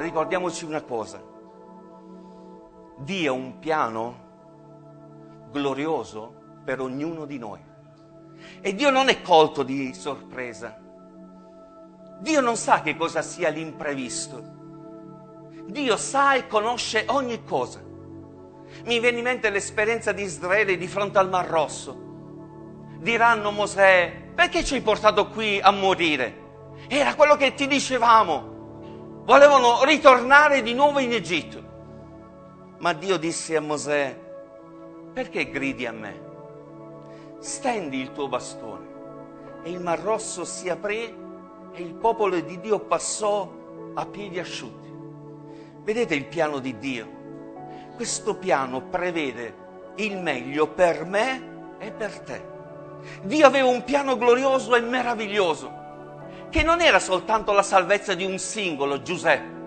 [0.00, 1.22] ricordiamoci una cosa.
[2.98, 4.28] Dio ha un piano
[5.50, 7.60] glorioso per ognuno di noi.
[8.60, 10.78] E Dio non è colto di sorpresa.
[12.20, 14.58] Dio non sa che cosa sia l'imprevisto.
[15.66, 17.80] Dio sa e conosce ogni cosa.
[18.84, 22.08] Mi viene in mente l'esperienza di Israele di fronte al Mar Rosso.
[22.98, 26.48] Diranno Mosè, perché ci hai portato qui a morire?
[26.88, 28.59] Era quello che ti dicevamo.
[29.30, 31.62] Volevano ritornare di nuovo in Egitto.
[32.78, 34.18] Ma Dio disse a Mosè,
[35.12, 36.20] perché gridi a me?
[37.38, 38.88] Stendi il tuo bastone.
[39.62, 41.16] E il Mar Rosso si aprì
[41.72, 43.48] e il popolo di Dio passò
[43.94, 44.92] a piedi asciutti.
[45.84, 47.08] Vedete il piano di Dio?
[47.94, 49.54] Questo piano prevede
[49.94, 52.44] il meglio per me e per te.
[53.22, 55.72] Dio aveva un piano glorioso e meraviglioso,
[56.50, 59.58] che non era soltanto la salvezza di un singolo, Giuseppe,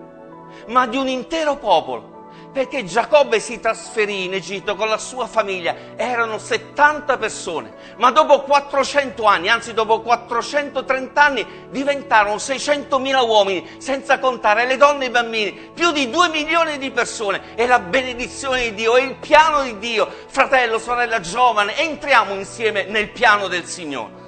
[0.68, 2.12] ma di un intero popolo
[2.54, 8.42] perché Giacobbe si trasferì in Egitto con la sua famiglia, erano 70 persone, ma dopo
[8.42, 15.10] 400 anni, anzi dopo 430 anni, diventarono 600.000 uomini, senza contare le donne e i
[15.10, 19.64] bambini, più di 2 milioni di persone, è la benedizione di Dio, è il piano
[19.64, 20.08] di Dio.
[20.28, 24.23] Fratello, sorella giovane, entriamo insieme nel piano del Signore.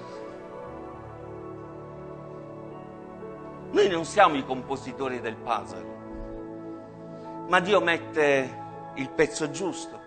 [3.77, 5.97] Noi non siamo i compositori del puzzle
[7.49, 10.01] ma Dio mette il pezzo giusto,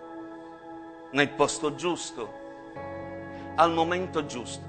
[1.12, 2.32] nel posto giusto,
[3.54, 4.64] al momento giusto.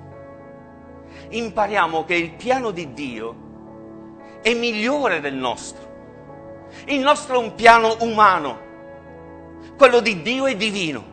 [1.29, 3.35] Impariamo che il piano di Dio
[4.43, 5.89] è migliore del nostro.
[6.85, 8.59] Il nostro è un piano umano,
[9.77, 11.09] quello di Dio è divino.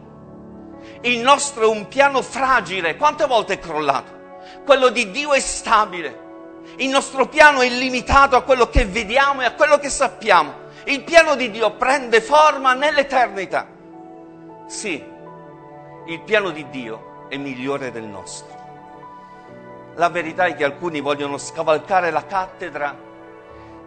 [1.01, 4.43] Il nostro è un piano fragile, quante volte è crollato?
[4.65, 6.27] Quello di Dio è stabile.
[6.77, 10.67] Il nostro piano è limitato a quello che vediamo e a quello che sappiamo.
[10.85, 13.67] Il piano di Dio prende forma nell'eternità.
[14.67, 15.03] Sì,
[16.07, 18.57] il piano di Dio è migliore del nostro.
[19.97, 22.97] La verità è che alcuni vogliono scavalcare la cattedra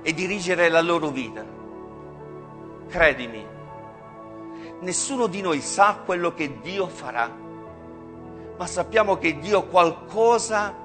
[0.02, 1.44] e dirigere la loro vita.
[2.90, 3.48] Credimi,
[4.81, 7.34] nessuno di noi sa quello che Dio farà,
[8.58, 10.75] ma sappiamo che Dio qualcosa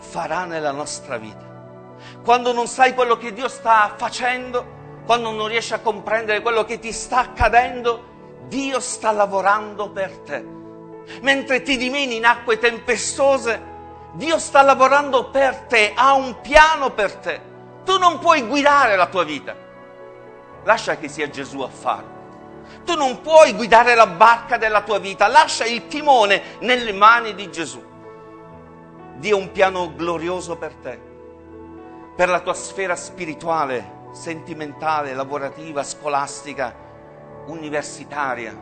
[0.00, 1.48] farà nella nostra vita.
[2.24, 6.78] Quando non sai quello che Dio sta facendo, quando non riesci a comprendere quello che
[6.78, 8.08] ti sta accadendo,
[8.48, 10.44] Dio sta lavorando per te.
[11.22, 13.68] Mentre ti dimeni in acque tempestose,
[14.12, 17.40] Dio sta lavorando per te, ha un piano per te.
[17.84, 19.54] Tu non puoi guidare la tua vita.
[20.64, 22.18] Lascia che sia Gesù a farlo.
[22.84, 27.50] Tu non puoi guidare la barca della tua vita, lascia il timone nelle mani di
[27.50, 27.89] Gesù.
[29.20, 30.98] Dio ha un piano glorioso per te,
[32.16, 36.74] per la tua sfera spirituale, sentimentale, lavorativa, scolastica,
[37.44, 38.56] universitaria.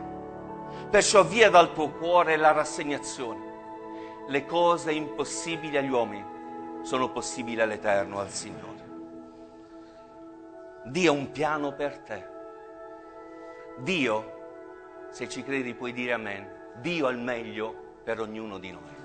[0.89, 3.47] Perciò via dal tuo cuore la rassegnazione.
[4.27, 6.25] Le cose impossibili agli uomini
[6.81, 8.87] sono possibili all'Eterno, al Signore.
[10.87, 12.27] Dio ha un piano per te.
[13.77, 18.98] Dio, se ci credi puoi dire amen, Dio ha il meglio per ognuno di noi.